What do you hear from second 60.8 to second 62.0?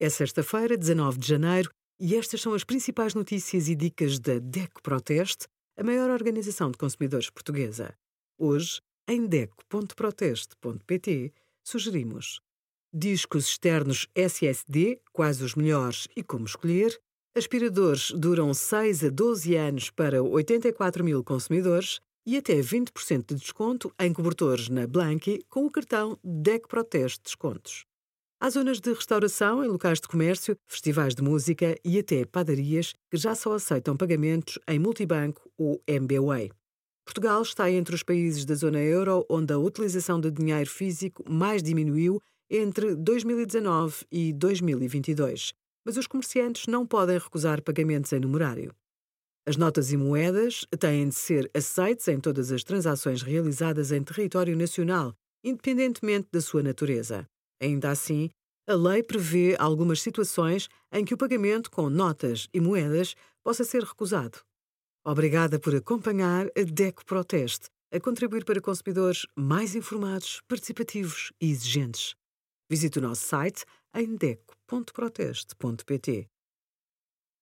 em que o pagamento com